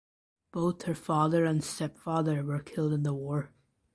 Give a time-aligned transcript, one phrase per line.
[0.51, 3.53] Both her father and stepfather were killed in the war.